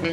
[0.00, 0.06] は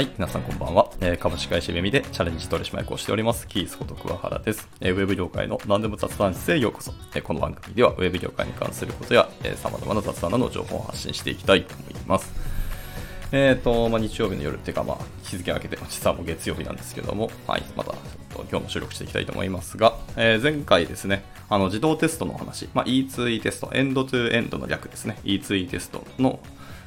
[0.00, 0.90] い、皆さんこんばんは。
[1.02, 4.66] えー、株式会社ベミでチャレンジ取締役をしております、キースこと桑原です。
[4.80, 6.94] えー、ウェブ業界の何でも雑談室へようこそ。
[7.14, 12.32] えー、この番組ではウェブ業界に関することや、えー、様々な雑談などの情報を発信していきたいと思います。
[13.34, 18.00] えっ、ー、と、まあ、日曜日の夜っていうか、まあ、日付明けて、実はもう月曜日なんですけども、はい、また、ちょっ
[18.36, 26.38] と今日も収録していきたいと思いますが、えー、前回ですね、あの、自動テストの話、まあ、E2E テスト、エンドトゥエンドの略ですね、E2E テストの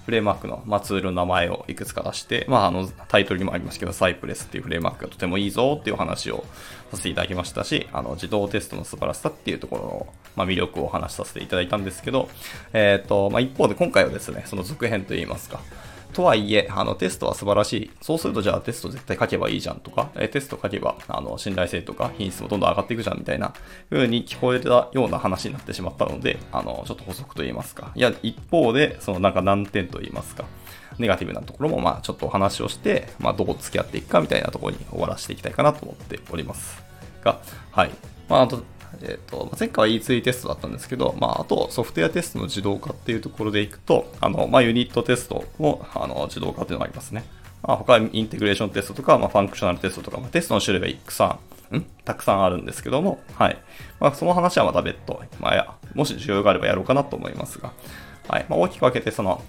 [0.05, 6.45] フレームワークの、まあ、ツールの名前をいくつか出して、まあ、あの、タイトルにもありますけど、サイプレスっていうフレームワークがとてもいいぞっていう話を
[6.91, 12.29] させていただきましたし、あの、自動テストの素晴らしさっていうところの、まあ、魅力をお話しさせていただいたんですけど、
[12.71, 15.59] えっ、ー、と、まあ、一方で今回はですね、その続編といいますか、
[16.17, 17.91] とはいえ、あの、テストは素晴らしい。
[18.01, 23.53] そうすると、じゃあテスト絶対書けばいいじゃんとか、えテスト書けば、あの、信頼性とか品質もどんどん上がっていくじゃんみたいな
[23.91, 27.91] 風に聞こえたような話になってしまったので、あの、ちょっと補足と言いますか。
[27.93, 30.45] いや、一方で、そのなんか難点と言いますか。
[30.97, 36.81] ネガティブなところも、まあ、ちょっとお話をして、まあ、どう付き合っていくかみたいなところに終わらせていきたいかなと思っております
[37.23, 37.39] が、
[37.69, 37.91] はい。
[38.27, 38.63] まあ、あと、
[39.01, 47.23] えっ、ー、と、前回は E2 テストだったんですけど、まあ、あとソフトウェアテストの自動化っていうところでいくと、あの、まあ、ユニットテストも、あの、自動化っていうのがありますね。
[47.63, 51.39] まあ、他はインテグレーションテストとか、まあ、ファンクショナルテストとか、まあ、テストの種類がたくさ
[51.71, 51.85] ん、ん？
[52.05, 53.57] たくさんあるんですけども、はい。
[53.99, 57.73] まあ、その話はまた別途、まあや、もし需要があればやろうかなと思いますが、
[58.27, 58.45] はい。
[58.49, 59.41] まあ、大きく分けて、その、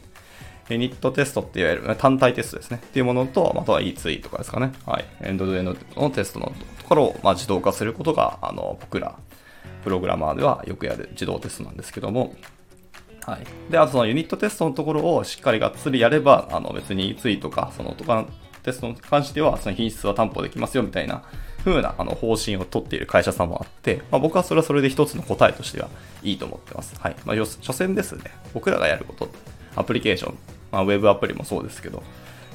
[0.68, 2.80] ユニットテストっていわゆる単体テストですね。
[2.84, 4.72] っていうものと、あとは E2 とかですかね。
[4.84, 5.04] はい。
[5.22, 9.16] エンドドエンドのテストのところを、まあ、自動化することが、あの、僕ら、
[9.82, 12.34] プログラマーではよくやる自動テストなんですけども、
[13.28, 13.70] はい。
[13.70, 18.26] で、あとそのユニットテストのところをしっかりがっつりやれば、あの別に E2 とか、そのとか
[18.62, 21.22] テストに関しては、その品質は担保できますよみたいな
[21.64, 25.88] 風なあの方針を取っている会社さんもあって、まあ、僕はそれはそれで一つの答えとしては
[26.22, 26.98] いいと思ってます。
[26.98, 27.16] はい。
[27.24, 29.28] まあ、所詮ですね、僕らがやること、
[29.76, 30.38] アプリケーション、
[30.72, 32.02] まあ、ウェブアプリもそうですけど、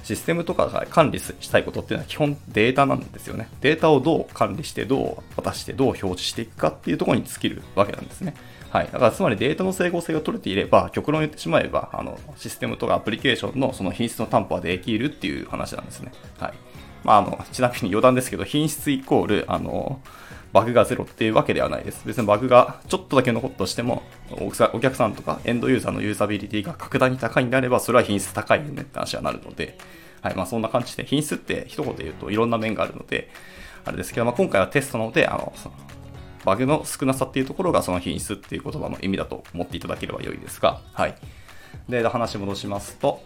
[0.04, 3.48] システムとかが管理したいことっていうのは基本データなんですよね。
[3.62, 8.36] データをどう管理して、どう渡して、どう表示していくかっていうところに尽きるわけなんですね。
[8.70, 8.90] はい。
[8.92, 16.12] だからつまりデータの整合性が取れていれば、極論言ってしまえば、あの、システムとかアプリケーションのその品質の担保はできるっていう話なんですね。
[16.40, 16.54] はい。
[17.04, 20.02] まあ、あの、ちなみに余談ですけど、品質イコール、あの、
[20.54, 22.04] バグがゼロっていうわけではないです。
[22.06, 29.78] 別にバグがちょっとだけ残ったとしても、お客さんとかエンドユーザーのユーザビリティが格段に高いんであれば、それは品質高いよねって話はなるので、
[30.22, 30.36] はい。
[30.36, 33.30] まあそんな感じで、品質って一言で言うといろんな面があるので、
[33.84, 35.54] あれですけど、まあ今回はテストなので、あの、
[36.46, 41.16] バグの少なさっていうところがその品質っていう言葉の意味だと思っていただければ良いですが、はい。
[41.90, 43.24] で、話戻しますと、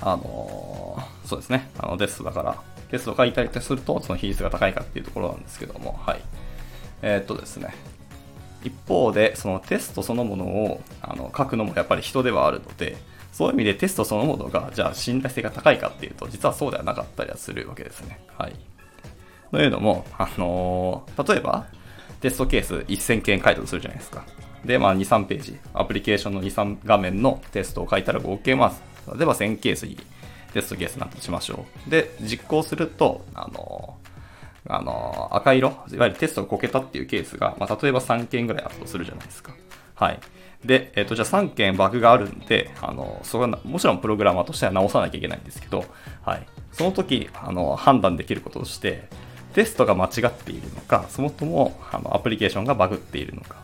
[0.00, 6.20] あのー、そうですね、あのテストだから、テストを書いたりすると、その比率が高いかっていうところなんですけども、はい。
[7.02, 7.74] えー、っとですね。
[8.64, 12.96] 一方で、そのテストそのものをあの書くのもやっぱり人ではあるので、
[13.32, 18.20] そういう意味でテストそのものが、じゃあ信頼性が高いかっていうと、実はそうではなかったりはするわけですね。
[18.36, 18.56] はい。
[19.50, 21.66] というのも、あのー、例えば、
[22.20, 24.24] テストケース1000件書いたとするじゃないですか。
[24.64, 28.66] で、まあ、2、3ページ、アプリケーションの2、3画面のテストを書いたら合計、ま
[29.06, 29.96] あ、例えば1000ケースに
[30.52, 31.90] テストケースなんとしましょう。
[31.90, 33.96] で、実行すると、あの、
[34.68, 39.54] あの、赤色、いわゆるテストがこけたっていうケースが、まあ、例えば3件ぐらいあったとするじゃないですか。
[39.94, 40.20] はい。
[40.64, 45.84] で、えっ、ー、と、じゃあ3件バグがあるんで、あの、それはもちろんプログラマーとしては直さなきゃいけないんですけど、
[46.22, 46.46] はい。
[46.72, 49.08] その時、あの、判断できることとして、
[49.54, 53.56] テストが間違っているのか、そもそもあのアプリケーションがバグっているのか、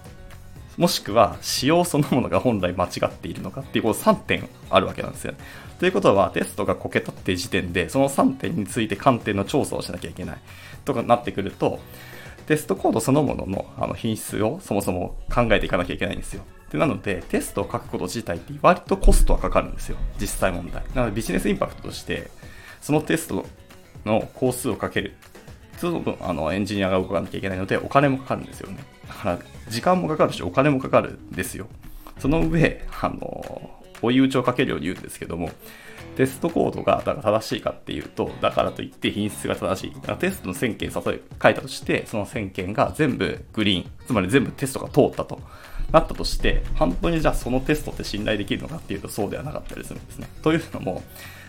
[0.77, 5.39] もしくは仕様そのものが本来間違っているのかっていうこの3点あるわけなんですよね。
[5.79, 10.39] ということはテストがこけたって時点でその3点について観点の調査をしなきゃいけない
[10.85, 11.79] とかなってくると
[12.47, 16.43] テストコードそのもののあの品質をそもそも考えていかなきゃいけないんですよ。
[16.71, 19.97] でなのでテストを書くこと自体って割とコストはかかるんですよ。
[20.21, 20.83] 実際問題。
[20.95, 22.31] なのでビジネスインパクトとして
[22.81, 23.47] そのテスト
[24.05, 25.15] の工数をかける
[25.75, 28.79] 普通のあのエンジニアが動かなきゃいけないのでお金もかかるんですよね。
[29.09, 29.39] だから
[29.69, 31.67] 時間もかかるしお金もかかるんですよ。
[32.19, 33.71] その上、あの、
[34.03, 35.51] 追い打ちをかけるように言うんですけども、
[36.17, 39.95] テストコードがだから正しいかっていうと、だからといって品質が正しい。
[39.95, 45.41] だからテストの1000件例え書いたとして、その1000件が全部グリーン、つまり全部テストが通ったと
[45.93, 50.29] なったとして、本当にじゃあそのテストって信頼できるのかっていうとそうではなかったりするんですね。
[50.43, 51.03] というのも、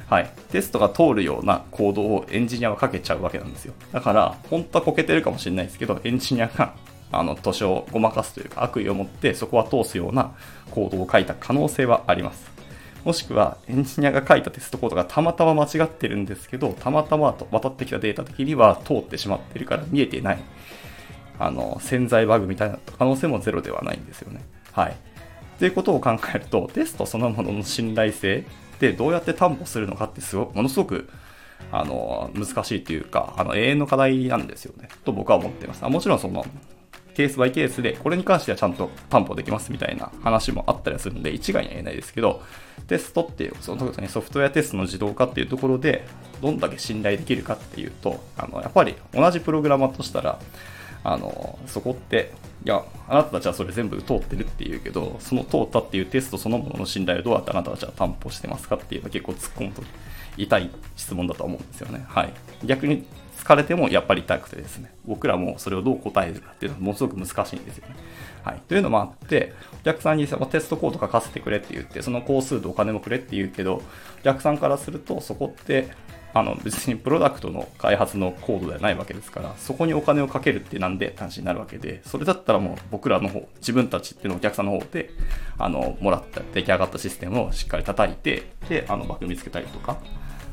[0.10, 3.74] はい、テストが通るようなコードをエンジニアはかけちゃうわけなんですよ。
[3.92, 6.74] だから、本当はこけてるかもしれないですけど、エンジニアが
[7.20, 10.36] あの、図書をごまかすというか悪意を持ってそこは通すような
[10.72, 12.52] コードを書いた可能性はあります。
[13.04, 20.40] もしくはエンジニアが書いたテストコードがたまたま間違ってるんですけど、たまたまと渡ってきたデータ的には通ってしまってるから見えてない。
[21.38, 24.42] あの、潜在バグみたいな可能性もゼロではないんですよね。
[24.72, 24.92] はい。
[24.92, 24.96] っ
[25.60, 28.44] ていうことを考えると、テストそのものの信頼性
[28.76, 31.10] ってどうやって担保するのかってすごものすごく
[31.72, 36.46] あの難しいというかあの永遠の課題なんですよねと僕は思っていますあもちろんその
[37.16, 42.44] ケースバイケースでこれに関してはちゃんと担保できますみたいな話もあったりするので一概には言えないですけど
[42.88, 46.06] テストっていうその特にソフトウェアテストの自動化っていうところで
[46.42, 50.40] どんだけ信頼できるかっていうとあのやっぱり同じプログラマーとしたら
[51.04, 52.34] あのそこって
[52.66, 59.84] いやあなたたちはそれ全部通ってるっていうけどその通ったっていうテストそのものの信頼をどうやってあなたたちは担保してますかっていうのは結構突っ込むと
[60.38, 62.06] 痛い質問だと思うんですよね。
[62.08, 62.34] はい。
[62.66, 63.06] 逆に
[63.46, 67.96] 疲れてもやっぱり痛くてですね、僕らもそれをどう答えるかっていうのはものすごく難しいんですよね。
[68.44, 68.62] はい。
[68.68, 73.84] というのもあって、お客さんにテストコード書かせてくれって言って、その工数とお金もくれって言うけど、
[74.20, 75.90] お客さんからするとそこって
[76.34, 85.12] あの別にプロダクトの開発のコードではないわけですから、そこにお金をかけるってなんで話になるわけで、それだったらもう僕らの方、自分たちっていうのお客さんの方で、
[85.58, 89.98] あの、もらった出来上がったシステムをしっかり叩いて、で、あの、バグ見つけたりとか、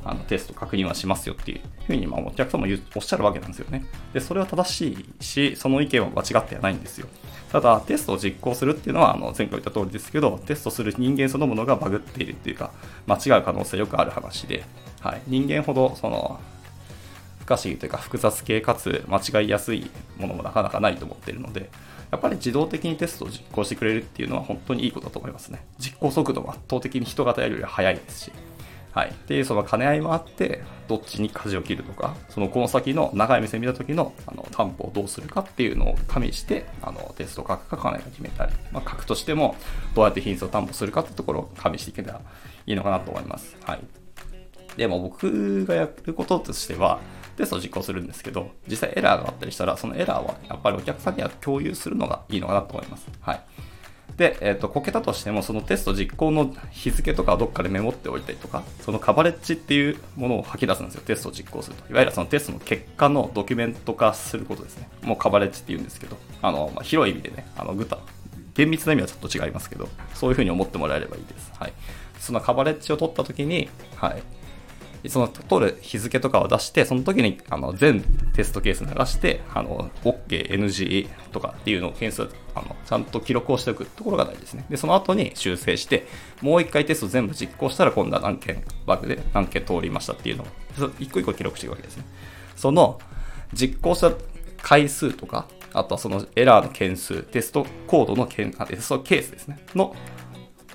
[0.04, 3.84] あのテスト確認はしますよっていうふうに、まあ、お客様もおっしゃるわけなんですよね。
[4.12, 7.06] で、それは正しいし、その意見は間違ってはないんですよ。
[7.50, 12.70] ただ、テストを実行するっていうのは、あの前回言った通りですけど、テストする人間そのものがバグっているっていうか、
[13.06, 14.64] 間違う可能性よくある話で、
[15.00, 16.40] はい、人間ほどその
[17.40, 21.70] 不可思議というか複雑系かつ間違いやすいものもなかなかないと思ってるので、
[22.10, 25.64] やっぱり自動的にテストを実行してくれるっていうのは本当にいいことだと思いますね。
[25.78, 28.32] 実行速度は圧倒的に人型よりは速いですし。
[28.92, 29.08] はい。
[29.08, 39.56] っていうその兼ね合いもあって、どっちに舵を切るとか、そのこの先の長い目線見た時のあの担保をどうするかっていうのを加味して、あのテスト書くか書かないか決めたり、まあ、書くとしても
[39.94, 42.20] どうやって品質を担保するかってところを加味していけたら
[42.66, 43.56] いいのかなと思います。
[43.64, 43.80] はい。
[44.76, 47.00] でも僕がやることとしては、
[47.36, 53.08] テストを実行するんですけど、実際エラーがあったりしたら、そのエラーはやっぱりお客さんには共有するのがいいのかなと思います。
[53.20, 53.40] はい。
[54.17, 61.91] で、えっ、ー、と、こけたとしても、そのテスト実行の日付とかをどっかでメモっておいたりとか、そのカバレッジっていうものを吐き出すんですよ、テストを実行すると。
[61.91, 64.88] いわゆるそのテストの結果のドキュメント化することですね。
[65.03, 67.99] もうカバレッジって言うんですけど、あの、まあ、広い意味でね、あの、具体、
[68.55, 71.53] 厳密な意味はちょっと違いますけど、そういうふうに思ってもらえればいいです。
[71.59, 71.73] はい。
[72.19, 74.23] そのカバレッジを取ったときに、はい。
[75.08, 78.02] その取る日付とかを出して、その時にあの全
[78.34, 84.64] テストケース流して、あの OK、NG とかっていうのを件数あのちゃんと記録をしておくところが大事ですね。
[84.70, 86.06] で、その後に修正して、
[86.40, 90.46] もう一回テスト全部実行したら今度は何件バグで何件通りましたっていうのを、
[90.99, 92.04] 一個一個記録していくわけですね。
[92.56, 93.00] その
[93.52, 94.12] 実行した
[94.62, 99.96] 回数とか、あとはそのエラーの件数、テストコードの件、あテストケースですね、の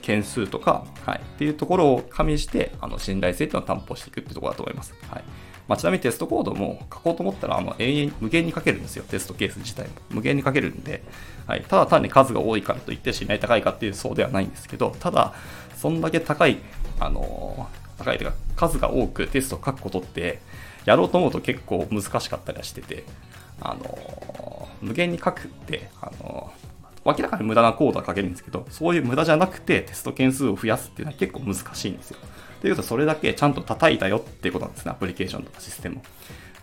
[0.08, 4.94] 件数とか、はい、っていうところを加味して、あの信頼性っていうのを担保していくっていうところだと思います。
[5.10, 5.24] はい
[5.68, 9.96] まあ、ちなみにテストコードも書こうと思ったら、あの永遠無限に書けるんですよ、テストケース自体も。
[10.12, 11.04] 無限に書けるんで、
[11.46, 15.34] はい、ただ単に数が多いからといって信頼高いかっていうそうではないんですけど、ただ、
[15.76, 16.60] そんだけ高い、
[17.02, 20.40] あのー、高いというか、数が多くテストを書くことって、
[20.86, 23.04] やろうと思うと結構難しかったりはしてて、
[23.60, 26.67] あのー、無限に書くって、あのー
[27.18, 32.18] 明らかに無駄なコードは書けるんですけど、そういう無駄じゃなくてテスト件数を増やすっていうのは結構難しいんですよ。
[32.62, 36.02] ということはそれだけちゃんと叩いたよっていうことなんですね、アプリケーションとかシステムを。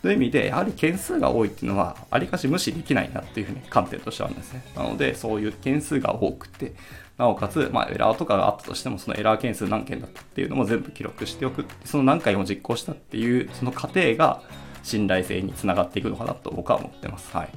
[0.02, 4.62] という意味で、やはり件数が多いっていうのは、ありかし無視できないなっていうふうに観点としてはあるんですね。
[4.76, 6.75] なので、そういう件数が多くて、
[7.17, 11.64] なおかつ、まあ、エラーとかがあったとしても、そのエラー件数何件だったっていうのも全部記録しておく。
[11.87, 14.42] その何回も実行したっていう、その過程が
[14.83, 17.35] 信頼性につながっていくのかなと僕は思ってます。
[17.35, 17.49] はい。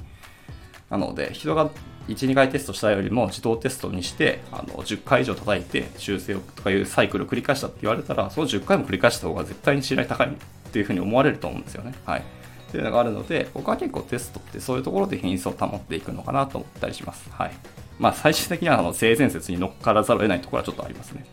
[0.88, 1.68] なので、人が
[2.08, 10.30] 1、2回テストしたよりも自動テストにして、あの10回以上叩いて修正をとかいうサイクルを繰り返したって言われたら、その10回も繰り返した方が絶対に信頼高いっ
[10.72, 11.94] ていうふうに思われると思うんですよね。
[12.04, 12.20] はい。
[12.20, 17.30] っていうのがあるので、僕は結構テストってそういうところで品質を保っていくのかなと思ったりします。
[17.30, 17.52] はい。
[17.98, 21.24] まあ最終的にはあの性善説に乗っからざるを得ないところはちょっとありますね。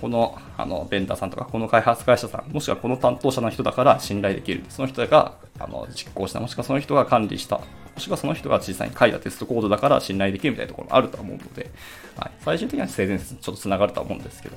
[0.00, 4.64] このあのベンダーさんとか、この開発会社さん、もしくはこの担当者の人だから信頼できる。
[4.70, 7.60] その人があの実行した、もしくはその人が管理した、
[7.94, 11.70] もしくはその人が実際に書いたテストコードだから信頼できるみたいなところもあると思うので、
[12.16, 14.56] はい、最終的には性善説にちょっと繋がるとは思うんですけど、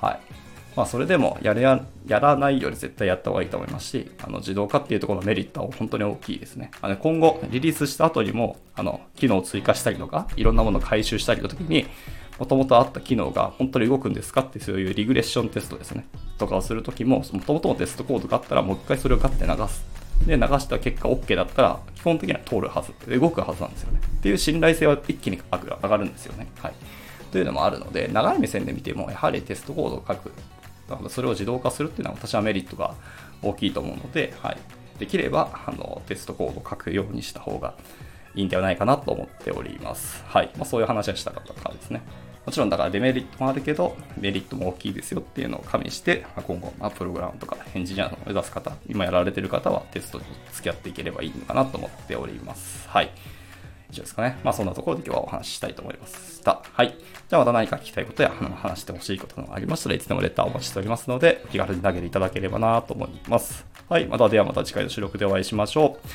[0.00, 0.20] はい。
[0.78, 6.70] まあ、それでもやれややらないより絶対やった方がいいと思いますし、あの自動化っていうところのメリットは本当に大きいですね。
[6.80, 11.88] あの今後、リリースした後にも、あの、機能を追加したりとか、いろんなものを回収したりの時に、
[12.38, 16.06] もともとあった機能が本当に動くんですかってそういうリグレッションテストですね。
[16.38, 19.97] とかをするときも、もともとのテストコードがあったら、もう一回それをガッて流す。
[20.26, 22.92] で、流した結果 OK だったら、基本的には通るはず。
[23.18, 24.00] 動くはずなんですよね。
[24.18, 26.48] っていう信頼性は一気に上がるんですよね。
[26.58, 26.74] はい。
[27.30, 30.32] というのもあるので、長い目線で見ても、やはりテストコードを書く。
[31.10, 32.94] それを自動化するっていうのは私はメリットが
[33.42, 34.56] 大きいと思うので、はい。
[34.98, 37.74] できれば、あの、テストコードを書くようにした方が
[38.34, 40.24] いいんではないかなと思っております。
[40.26, 40.50] はい。
[40.56, 42.02] まあ、そういう話はしたかったからですね。
[42.48, 50.24] もちろんだからデメリットもあるけど、メリットも大きいですよっていうのを加味して、ま、今後、ま、プログラムとかエンジニアを目指す方、今やられてる方はテストに
[50.54, 52.88] 付き合っていければいいのかなと思っております。
[52.88, 53.10] はい。
[53.90, 54.38] 以上ですかね。
[54.44, 56.62] まあそんなところで今日はお話ししたいと思いました。
[56.72, 56.96] はい。
[57.28, 63.66] じゃあまた何か聞きたいことや話してほしいことがありましたらいつでもレターをお待ちしておりますので、お気軽に投げていただければなと思います。
[63.88, 64.06] はい。
[64.06, 66.08] またではまた次回の収録でお会いしましょう。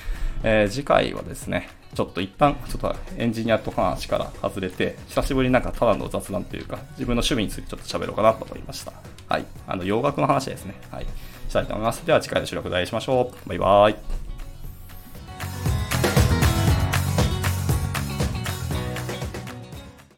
[0.43, 8.93] えー、次回はですね、ちょっと一旦、ちょっとエンジニアと話から外れて、久しぶりになんかただの雑談というか、自分の趣味についてちょっと喋ろうかなと思いました。
[9.29, 9.45] はい。
[9.67, 10.75] あの、洋楽の話ですね。
[10.91, 11.05] はい。
[11.47, 12.05] したいと思います。
[12.05, 13.49] では次回の収録でお会いしましょう。
[13.49, 14.22] バイバーイ。